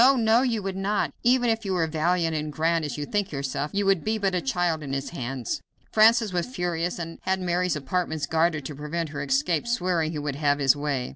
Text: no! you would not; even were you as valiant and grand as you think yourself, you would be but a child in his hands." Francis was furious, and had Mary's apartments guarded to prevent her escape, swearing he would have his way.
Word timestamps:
no! 0.25 0.41
you 0.41 0.63
would 0.63 0.75
not; 0.75 1.13
even 1.21 1.47
were 1.47 1.57
you 1.61 1.79
as 1.79 1.89
valiant 1.91 2.35
and 2.35 2.51
grand 2.51 2.83
as 2.83 2.97
you 2.97 3.05
think 3.05 3.31
yourself, 3.31 3.69
you 3.71 3.85
would 3.85 4.03
be 4.03 4.17
but 4.17 4.33
a 4.33 4.41
child 4.41 4.81
in 4.81 4.93
his 4.93 5.11
hands." 5.11 5.61
Francis 5.91 6.33
was 6.33 6.47
furious, 6.47 6.97
and 6.97 7.19
had 7.21 7.39
Mary's 7.39 7.75
apartments 7.75 8.25
guarded 8.25 8.65
to 8.65 8.73
prevent 8.73 9.09
her 9.09 9.21
escape, 9.21 9.67
swearing 9.67 10.11
he 10.11 10.17
would 10.17 10.37
have 10.37 10.57
his 10.57 10.75
way. 10.75 11.09